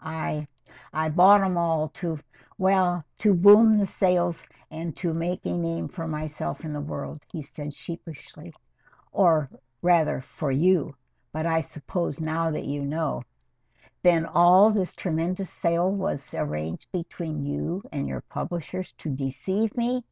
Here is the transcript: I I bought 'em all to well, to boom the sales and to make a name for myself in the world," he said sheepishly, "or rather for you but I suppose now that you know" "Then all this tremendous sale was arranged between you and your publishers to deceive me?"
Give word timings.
I 0.00 0.48
I 0.92 1.08
bought 1.08 1.40
'em 1.44 1.56
all 1.56 1.86
to 1.90 2.18
well, 2.58 3.04
to 3.18 3.32
boom 3.32 3.78
the 3.78 3.86
sales 3.86 4.44
and 4.68 4.96
to 4.96 5.14
make 5.14 5.46
a 5.46 5.56
name 5.56 5.86
for 5.86 6.08
myself 6.08 6.64
in 6.64 6.72
the 6.72 6.80
world," 6.80 7.24
he 7.30 7.40
said 7.42 7.72
sheepishly, 7.72 8.52
"or 9.12 9.48
rather 9.82 10.20
for 10.20 10.50
you 10.50 10.96
but 11.30 11.46
I 11.46 11.60
suppose 11.60 12.18
now 12.20 12.50
that 12.50 12.64
you 12.64 12.82
know" 12.84 13.22
"Then 14.02 14.26
all 14.26 14.72
this 14.72 14.94
tremendous 14.96 15.50
sale 15.50 15.92
was 15.92 16.34
arranged 16.34 16.90
between 16.90 17.46
you 17.46 17.84
and 17.92 18.08
your 18.08 18.22
publishers 18.22 18.90
to 18.94 19.10
deceive 19.10 19.76
me?" 19.76 20.02